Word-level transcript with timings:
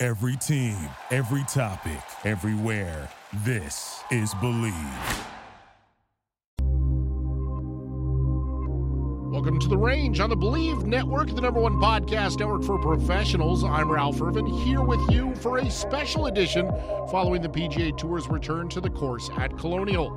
Every 0.00 0.36
team, 0.36 0.76
every 1.10 1.42
topic, 1.48 1.98
everywhere. 2.22 3.10
This 3.44 4.00
is 4.12 4.32
Believe. 4.34 4.72
Welcome 9.32 9.58
to 9.58 9.66
the 9.66 9.76
range 9.76 10.20
on 10.20 10.30
the 10.30 10.36
Believe 10.36 10.84
Network, 10.84 11.34
the 11.34 11.40
number 11.40 11.58
one 11.58 11.80
podcast 11.80 12.38
network 12.38 12.62
for 12.62 12.78
professionals. 12.78 13.64
I'm 13.64 13.90
Ralph 13.90 14.22
Irvin 14.22 14.46
here 14.46 14.82
with 14.82 15.00
you 15.10 15.34
for 15.34 15.58
a 15.58 15.68
special 15.68 16.26
edition 16.26 16.70
following 17.10 17.42
the 17.42 17.48
PGA 17.48 17.98
Tour's 17.98 18.28
return 18.28 18.68
to 18.68 18.80
the 18.80 18.90
course 18.90 19.28
at 19.36 19.58
Colonial. 19.58 20.10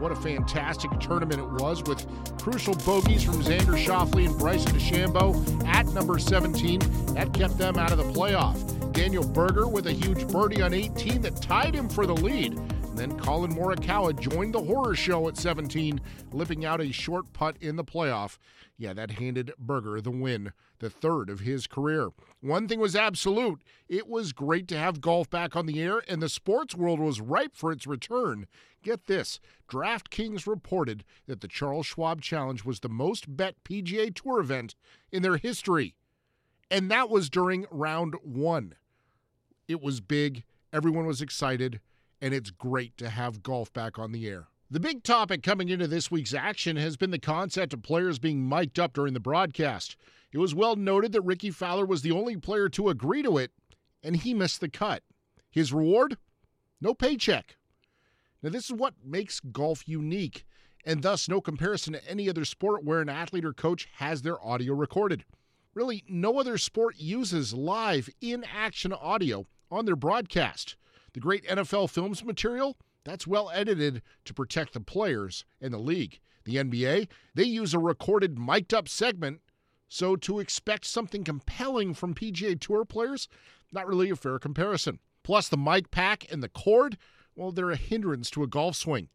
What 0.00 0.10
a 0.10 0.16
fantastic 0.16 0.90
tournament 0.98 1.40
it 1.40 1.62
was 1.62 1.84
with 1.84 2.04
crucial 2.40 2.74
bogeys 2.74 3.22
from 3.22 3.34
Xander 3.34 3.78
Schauffele 3.78 4.26
and 4.26 4.36
Bryson 4.36 4.72
DeChambeau 4.72 5.64
at 5.64 5.86
number 5.94 6.18
17. 6.18 6.80
That 7.14 7.32
kept 7.32 7.56
them 7.56 7.78
out 7.78 7.92
of 7.92 7.98
the 7.98 8.12
playoff. 8.12 8.77
Daniel 8.98 9.24
Berger 9.24 9.68
with 9.68 9.86
a 9.86 9.92
huge 9.92 10.26
birdie 10.26 10.60
on 10.60 10.74
18 10.74 11.22
that 11.22 11.40
tied 11.40 11.72
him 11.72 11.88
for 11.88 12.04
the 12.04 12.16
lead. 12.16 12.58
Then 12.96 13.16
Collin 13.16 13.54
Morikawa 13.54 14.18
joined 14.18 14.52
the 14.52 14.60
horror 14.60 14.96
show 14.96 15.28
at 15.28 15.36
17, 15.36 16.00
lipping 16.32 16.64
out 16.64 16.80
a 16.80 16.90
short 16.90 17.32
putt 17.32 17.56
in 17.60 17.76
the 17.76 17.84
playoff. 17.84 18.38
Yeah, 18.76 18.94
that 18.94 19.12
handed 19.12 19.52
Berger 19.56 20.00
the 20.00 20.10
win, 20.10 20.52
the 20.80 20.90
third 20.90 21.30
of 21.30 21.38
his 21.38 21.68
career. 21.68 22.08
One 22.40 22.66
thing 22.66 22.80
was 22.80 22.96
absolute 22.96 23.62
it 23.88 24.08
was 24.08 24.32
great 24.32 24.66
to 24.66 24.76
have 24.76 25.00
golf 25.00 25.30
back 25.30 25.54
on 25.54 25.66
the 25.66 25.80
air, 25.80 26.02
and 26.08 26.20
the 26.20 26.28
sports 26.28 26.74
world 26.74 26.98
was 26.98 27.20
ripe 27.20 27.54
for 27.54 27.70
its 27.70 27.86
return. 27.86 28.48
Get 28.82 29.06
this 29.06 29.38
DraftKings 29.70 30.44
reported 30.44 31.04
that 31.28 31.40
the 31.40 31.46
Charles 31.46 31.86
Schwab 31.86 32.20
Challenge 32.20 32.64
was 32.64 32.80
the 32.80 32.88
most 32.88 33.36
bet 33.36 33.62
PGA 33.62 34.12
Tour 34.12 34.40
event 34.40 34.74
in 35.12 35.22
their 35.22 35.36
history. 35.36 35.94
And 36.68 36.90
that 36.90 37.08
was 37.08 37.30
during 37.30 37.64
round 37.70 38.16
one. 38.24 38.74
It 39.68 39.82
was 39.82 40.00
big, 40.00 40.44
everyone 40.72 41.04
was 41.04 41.20
excited 41.20 41.80
and 42.22 42.32
it's 42.32 42.50
great 42.50 42.96
to 42.96 43.10
have 43.10 43.42
golf 43.42 43.70
back 43.72 43.98
on 43.98 44.12
the 44.12 44.26
air. 44.26 44.48
The 44.70 44.80
big 44.80 45.02
topic 45.02 45.42
coming 45.42 45.68
into 45.68 45.86
this 45.86 46.10
week's 46.10 46.32
action 46.32 46.76
has 46.76 46.96
been 46.96 47.10
the 47.10 47.18
concept 47.18 47.74
of 47.74 47.82
players 47.82 48.18
being 48.18 48.48
mic'd 48.48 48.78
up 48.78 48.94
during 48.94 49.12
the 49.12 49.20
broadcast. 49.20 49.96
It 50.32 50.38
was 50.38 50.54
well 50.54 50.74
noted 50.74 51.12
that 51.12 51.20
Rickie 51.20 51.50
Fowler 51.50 51.84
was 51.84 52.00
the 52.00 52.12
only 52.12 52.38
player 52.38 52.70
to 52.70 52.88
agree 52.88 53.22
to 53.22 53.36
it, 53.36 53.52
and 54.02 54.16
he 54.16 54.34
missed 54.34 54.60
the 54.60 54.70
cut. 54.70 55.02
His 55.50 55.72
reward? 55.72 56.16
No 56.80 56.94
paycheck. 56.94 57.56
Now, 58.42 58.50
this 58.50 58.64
is 58.64 58.72
what 58.72 58.94
makes 59.04 59.40
golf 59.40 59.86
unique, 59.86 60.44
and 60.84 61.02
thus 61.02 61.28
no 61.28 61.40
comparison 61.40 61.92
to 61.92 62.10
any 62.10 62.28
other 62.28 62.44
sport 62.44 62.84
where 62.84 63.00
an 63.00 63.08
athlete 63.08 63.44
or 63.44 63.52
coach 63.52 63.86
has 63.96 64.22
their 64.22 64.42
audio 64.44 64.74
recorded. 64.74 65.24
Really, 65.74 66.04
no 66.08 66.38
other 66.40 66.58
sport 66.58 66.96
uses 66.98 67.54
live 67.54 68.08
in 68.20 68.44
action 68.44 68.92
audio 68.92 69.46
on 69.70 69.84
their 69.84 69.96
broadcast. 69.96 70.76
The 71.12 71.20
great 71.20 71.46
NFL 71.46 71.90
films 71.90 72.24
material, 72.24 72.76
that's 73.04 73.26
well 73.26 73.50
edited 73.52 74.02
to 74.24 74.34
protect 74.34 74.72
the 74.72 74.80
players 74.80 75.44
and 75.60 75.72
the 75.72 75.78
league. 75.78 76.20
The 76.44 76.56
NBA, 76.56 77.08
they 77.34 77.44
use 77.44 77.74
a 77.74 77.78
recorded 77.78 78.38
mic'd 78.38 78.72
up 78.72 78.88
segment, 78.88 79.40
so 79.88 80.16
to 80.16 80.38
expect 80.38 80.84
something 80.84 81.24
compelling 81.24 81.94
from 81.94 82.14
PGA 82.14 82.58
Tour 82.58 82.84
players, 82.84 83.28
not 83.72 83.86
really 83.86 84.10
a 84.10 84.16
fair 84.16 84.38
comparison. 84.38 84.98
Plus, 85.22 85.48
the 85.48 85.56
mic 85.56 85.90
pack 85.90 86.30
and 86.30 86.42
the 86.42 86.48
cord, 86.48 86.96
well, 87.34 87.52
they're 87.52 87.70
a 87.70 87.76
hindrance 87.76 88.30
to 88.30 88.42
a 88.42 88.46
golf 88.46 88.76
swing. 88.76 89.08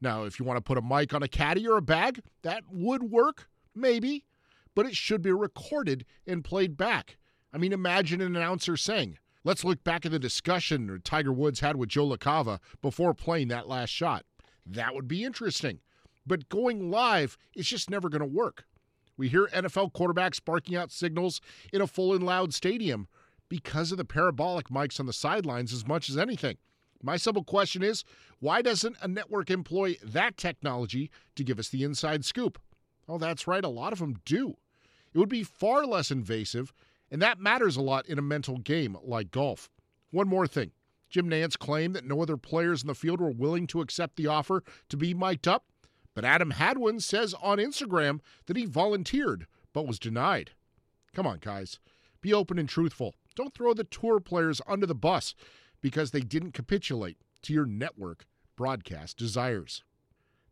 Now, 0.00 0.24
if 0.24 0.38
you 0.38 0.44
want 0.44 0.56
to 0.56 0.62
put 0.62 0.78
a 0.78 0.82
mic 0.82 1.12
on 1.12 1.22
a 1.22 1.28
caddy 1.28 1.66
or 1.68 1.76
a 1.76 1.82
bag, 1.82 2.20
that 2.42 2.64
would 2.70 3.04
work, 3.04 3.48
maybe, 3.74 4.24
but 4.74 4.86
it 4.86 4.96
should 4.96 5.22
be 5.22 5.32
recorded 5.32 6.06
and 6.26 6.44
played 6.44 6.76
back. 6.76 7.18
I 7.52 7.58
mean, 7.58 7.72
imagine 7.72 8.20
an 8.20 8.36
announcer 8.36 8.76
saying, 8.76 9.18
Let's 9.42 9.64
look 9.64 9.82
back 9.82 10.04
at 10.04 10.12
the 10.12 10.18
discussion 10.18 11.00
Tiger 11.02 11.32
Woods 11.32 11.60
had 11.60 11.76
with 11.76 11.88
Joe 11.88 12.08
LaCava 12.08 12.58
before 12.82 13.14
playing 13.14 13.48
that 13.48 13.68
last 13.68 13.88
shot. 13.88 14.26
That 14.66 14.94
would 14.94 15.08
be 15.08 15.24
interesting. 15.24 15.80
But 16.26 16.50
going 16.50 16.90
live, 16.90 17.38
it's 17.54 17.68
just 17.68 17.88
never 17.88 18.10
going 18.10 18.20
to 18.20 18.26
work. 18.26 18.64
We 19.16 19.28
hear 19.28 19.46
NFL 19.46 19.92
quarterbacks 19.92 20.44
barking 20.44 20.76
out 20.76 20.92
signals 20.92 21.40
in 21.72 21.80
a 21.80 21.86
full 21.86 22.14
and 22.14 22.24
loud 22.24 22.52
stadium 22.52 23.08
because 23.48 23.90
of 23.92 23.98
the 23.98 24.04
parabolic 24.04 24.68
mics 24.68 25.00
on 25.00 25.06
the 25.06 25.12
sidelines 25.12 25.72
as 25.72 25.86
much 25.86 26.10
as 26.10 26.18
anything. 26.18 26.58
My 27.02 27.16
simple 27.16 27.42
question 27.44 27.82
is 27.82 28.04
why 28.40 28.60
doesn't 28.60 28.96
a 29.00 29.08
network 29.08 29.50
employ 29.50 29.96
that 30.02 30.36
technology 30.36 31.10
to 31.36 31.44
give 31.44 31.58
us 31.58 31.70
the 31.70 31.82
inside 31.82 32.26
scoop? 32.26 32.60
Oh, 33.08 33.16
that's 33.16 33.46
right, 33.46 33.64
a 33.64 33.68
lot 33.68 33.94
of 33.94 34.00
them 34.00 34.20
do. 34.26 34.58
It 35.14 35.18
would 35.18 35.30
be 35.30 35.42
far 35.42 35.86
less 35.86 36.10
invasive 36.10 36.74
and 37.10 37.20
that 37.22 37.40
matters 37.40 37.76
a 37.76 37.82
lot 37.82 38.06
in 38.06 38.18
a 38.18 38.22
mental 38.22 38.58
game 38.58 38.96
like 39.02 39.30
golf. 39.30 39.70
One 40.10 40.28
more 40.28 40.46
thing 40.46 40.72
Jim 41.08 41.28
Nantz 41.28 41.58
claimed 41.58 41.96
that 41.96 42.06
no 42.06 42.22
other 42.22 42.36
players 42.36 42.82
in 42.82 42.88
the 42.88 42.94
field 42.94 43.20
were 43.20 43.30
willing 43.30 43.66
to 43.68 43.80
accept 43.80 44.16
the 44.16 44.28
offer 44.28 44.62
to 44.88 44.96
be 44.96 45.12
mic'd 45.12 45.48
up, 45.48 45.64
but 46.14 46.24
Adam 46.24 46.52
Hadwin 46.52 47.00
says 47.00 47.34
on 47.42 47.58
Instagram 47.58 48.20
that 48.46 48.56
he 48.56 48.64
volunteered 48.64 49.46
but 49.72 49.86
was 49.86 49.98
denied. 49.98 50.52
Come 51.14 51.26
on, 51.26 51.38
guys. 51.40 51.78
Be 52.20 52.32
open 52.32 52.58
and 52.58 52.68
truthful. 52.68 53.14
Don't 53.34 53.54
throw 53.54 53.74
the 53.74 53.84
tour 53.84 54.20
players 54.20 54.60
under 54.66 54.86
the 54.86 54.94
bus 54.94 55.34
because 55.80 56.10
they 56.10 56.20
didn't 56.20 56.52
capitulate 56.52 57.16
to 57.42 57.52
your 57.52 57.66
network 57.66 58.26
broadcast 58.56 59.16
desires. 59.16 59.82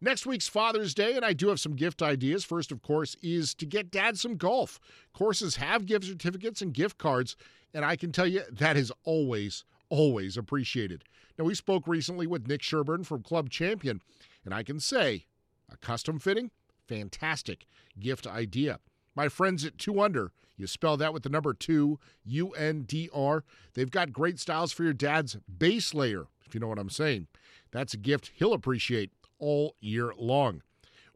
Next 0.00 0.26
week's 0.26 0.46
Father's 0.46 0.94
Day, 0.94 1.16
and 1.16 1.24
I 1.24 1.32
do 1.32 1.48
have 1.48 1.58
some 1.58 1.74
gift 1.74 2.02
ideas. 2.02 2.44
First, 2.44 2.70
of 2.70 2.82
course, 2.82 3.16
is 3.20 3.52
to 3.56 3.66
get 3.66 3.90
dad 3.90 4.16
some 4.16 4.36
golf. 4.36 4.78
Courses 5.12 5.56
have 5.56 5.86
gift 5.86 6.04
certificates 6.04 6.62
and 6.62 6.72
gift 6.72 6.98
cards, 6.98 7.34
and 7.74 7.84
I 7.84 7.96
can 7.96 8.12
tell 8.12 8.26
you 8.26 8.42
that 8.48 8.76
is 8.76 8.92
always, 9.02 9.64
always 9.88 10.36
appreciated. 10.36 11.02
Now, 11.36 11.46
we 11.46 11.54
spoke 11.56 11.88
recently 11.88 12.28
with 12.28 12.46
Nick 12.46 12.62
Sherburne 12.62 13.02
from 13.02 13.24
Club 13.24 13.50
Champion, 13.50 14.00
and 14.44 14.54
I 14.54 14.62
can 14.62 14.78
say 14.78 15.26
a 15.68 15.76
custom 15.76 16.20
fitting, 16.20 16.52
fantastic 16.86 17.66
gift 17.98 18.24
idea. 18.24 18.78
My 19.16 19.28
friends 19.28 19.64
at 19.64 19.78
2 19.78 20.00
Under, 20.00 20.30
you 20.56 20.68
spell 20.68 20.96
that 20.98 21.12
with 21.12 21.24
the 21.24 21.28
number 21.28 21.52
2, 21.52 21.98
U 22.24 22.50
N 22.50 22.82
D 22.82 23.10
R. 23.12 23.42
They've 23.74 23.90
got 23.90 24.12
great 24.12 24.38
styles 24.38 24.70
for 24.70 24.84
your 24.84 24.92
dad's 24.92 25.36
base 25.58 25.92
layer, 25.92 26.26
if 26.46 26.54
you 26.54 26.60
know 26.60 26.68
what 26.68 26.78
I'm 26.78 26.88
saying. 26.88 27.26
That's 27.72 27.94
a 27.94 27.98
gift 27.98 28.30
he'll 28.36 28.52
appreciate 28.52 29.10
all 29.38 29.74
year 29.80 30.12
long. 30.16 30.62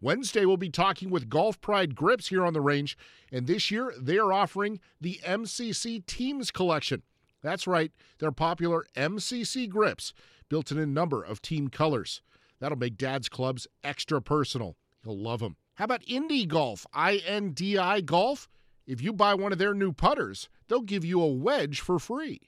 Wednesday, 0.00 0.44
we'll 0.44 0.56
be 0.56 0.68
talking 0.68 1.10
with 1.10 1.28
Golf 1.28 1.60
Pride 1.60 1.94
Grips 1.94 2.28
here 2.28 2.44
on 2.44 2.54
the 2.54 2.60
range, 2.60 2.98
and 3.30 3.46
this 3.46 3.70
year 3.70 3.94
they 3.96 4.18
are 4.18 4.32
offering 4.32 4.80
the 5.00 5.20
MCC 5.24 6.04
Teams 6.06 6.50
Collection. 6.50 7.02
That's 7.40 7.66
right, 7.66 7.92
their 8.18 8.32
popular 8.32 8.84
MCC 8.96 9.68
grips, 9.68 10.12
built 10.48 10.72
in 10.72 10.78
a 10.78 10.86
number 10.86 11.22
of 11.22 11.40
team 11.40 11.68
colors. 11.68 12.20
That'll 12.58 12.78
make 12.78 12.96
Dad's 12.96 13.28
clubs 13.28 13.66
extra 13.82 14.20
personal. 14.20 14.76
He'll 15.04 15.18
love 15.18 15.40
them. 15.40 15.56
How 15.74 15.84
about 15.84 16.02
Indie 16.02 16.46
Golf, 16.46 16.86
I 16.92 17.16
N 17.26 17.50
D 17.50 17.78
I 17.78 18.00
Golf? 18.00 18.48
If 18.86 19.00
you 19.00 19.12
buy 19.12 19.34
one 19.34 19.52
of 19.52 19.58
their 19.58 19.74
new 19.74 19.92
putters, 19.92 20.48
they'll 20.68 20.80
give 20.80 21.04
you 21.04 21.20
a 21.20 21.26
wedge 21.32 21.80
for 21.80 21.98
free. 21.98 22.40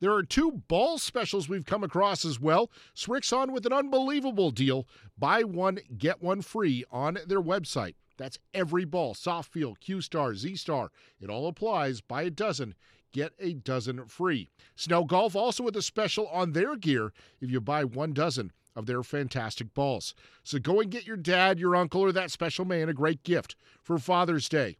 There 0.00 0.14
are 0.14 0.22
two 0.22 0.62
ball 0.66 0.96
specials 0.96 1.48
we've 1.48 1.66
come 1.66 1.84
across 1.84 2.24
as 2.24 2.40
well. 2.40 2.70
Srixon 2.94 3.50
with 3.50 3.66
an 3.66 3.72
unbelievable 3.72 4.50
deal. 4.50 4.86
Buy 5.18 5.42
one, 5.42 5.78
get 5.98 6.22
one 6.22 6.40
free 6.40 6.84
on 6.90 7.18
their 7.26 7.42
website. 7.42 7.94
That's 8.16 8.38
every 8.54 8.86
ball, 8.86 9.14
soft 9.14 9.52
feel, 9.52 9.74
Q 9.74 10.00
Star, 10.00 10.34
Z 10.34 10.56
Star. 10.56 10.90
It 11.20 11.28
all 11.28 11.46
applies. 11.46 12.00
Buy 12.00 12.22
a 12.22 12.30
dozen, 12.30 12.74
get 13.12 13.32
a 13.38 13.52
dozen 13.52 14.06
free. 14.06 14.48
Snell 14.74 15.04
Golf 15.04 15.36
also 15.36 15.64
with 15.64 15.76
a 15.76 15.82
special 15.82 16.26
on 16.28 16.52
their 16.52 16.76
gear 16.76 17.12
if 17.40 17.50
you 17.50 17.60
buy 17.60 17.84
one 17.84 18.14
dozen 18.14 18.52
of 18.74 18.86
their 18.86 19.02
fantastic 19.02 19.74
balls. 19.74 20.14
So 20.42 20.58
go 20.58 20.80
and 20.80 20.90
get 20.90 21.06
your 21.06 21.16
dad, 21.16 21.58
your 21.58 21.76
uncle, 21.76 22.00
or 22.00 22.12
that 22.12 22.30
special 22.30 22.64
man 22.64 22.88
a 22.88 22.94
great 22.94 23.22
gift 23.22 23.54
for 23.82 23.98
Father's 23.98 24.48
Day. 24.48 24.78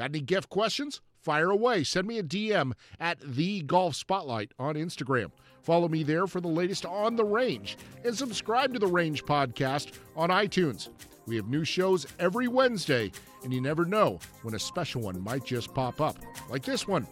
Got 0.00 0.12
any 0.12 0.22
gift 0.22 0.48
questions? 0.48 1.02
fire 1.20 1.50
away. 1.50 1.84
Send 1.84 2.08
me 2.08 2.16
a 2.16 2.22
DM 2.22 2.72
at 2.98 3.18
the 3.20 3.60
Golf 3.60 3.94
Spotlight 3.94 4.52
on 4.58 4.74
Instagram. 4.74 5.30
Follow 5.62 5.88
me 5.88 6.02
there 6.02 6.26
for 6.26 6.40
the 6.40 6.48
latest 6.48 6.86
on 6.86 7.16
the 7.16 7.24
range 7.24 7.76
and 8.02 8.16
subscribe 8.16 8.72
to 8.72 8.78
the 8.78 8.86
Range 8.86 9.22
podcast 9.26 9.98
on 10.16 10.30
iTunes. 10.30 10.88
We 11.26 11.36
have 11.36 11.48
new 11.48 11.64
shows 11.66 12.06
every 12.18 12.48
Wednesday, 12.48 13.12
and 13.44 13.52
you 13.52 13.60
never 13.60 13.84
know 13.84 14.20
when 14.40 14.54
a 14.54 14.58
special 14.58 15.02
one 15.02 15.22
might 15.22 15.44
just 15.44 15.74
pop 15.74 16.00
up, 16.00 16.16
like 16.48 16.62
this 16.62 16.88
one. 16.88 17.06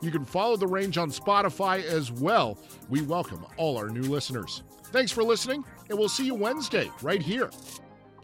You 0.00 0.10
can 0.10 0.24
follow 0.24 0.56
The 0.56 0.66
Range 0.66 0.96
on 0.96 1.10
Spotify 1.10 1.84
as 1.84 2.10
well. 2.10 2.56
We 2.88 3.02
welcome 3.02 3.44
all 3.58 3.76
our 3.76 3.90
new 3.90 4.00
listeners. 4.00 4.62
Thanks 4.86 5.12
for 5.12 5.22
listening, 5.22 5.66
and 5.90 5.98
we'll 5.98 6.08
see 6.08 6.24
you 6.24 6.34
Wednesday 6.34 6.90
right 7.02 7.20
here 7.22 7.50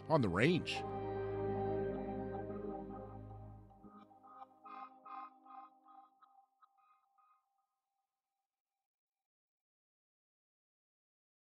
on 0.09 0.23
The 0.23 0.29
Range. 0.29 0.81